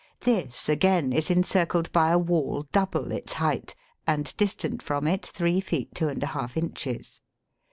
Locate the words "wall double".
2.17-3.11